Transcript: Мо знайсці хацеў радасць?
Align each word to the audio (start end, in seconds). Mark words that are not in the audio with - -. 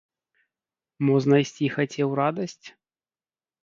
Мо 1.05 1.15
знайсці 1.27 1.71
хацеў 1.77 2.09
радасць? 2.25 2.67